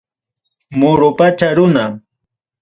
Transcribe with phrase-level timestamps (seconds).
[0.79, 1.85] Moro pacha runa.